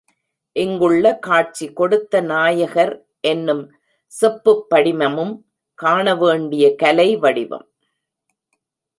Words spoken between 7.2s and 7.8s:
வடிவம்.